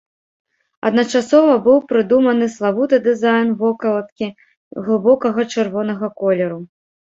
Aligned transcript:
Адначасова 0.89 1.53
быў 1.67 1.77
прыдуманы 1.91 2.47
славуты 2.55 3.01
дызайн 3.09 3.53
вокладкі 3.61 4.27
глыбокага 4.83 5.49
чырвонага 5.55 6.13
колеру. 6.25 6.61